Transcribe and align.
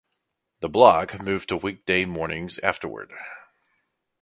The 0.61 0.67
block 0.67 1.21
moved 1.21 1.49
to 1.49 1.57
weekday 1.57 2.05
mornings 2.05 2.57
afterward. 2.63 3.13